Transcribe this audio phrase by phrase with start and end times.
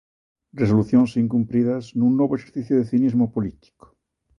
[0.61, 3.85] Resolucións incumpridas nun novo exercicio de cinismo político.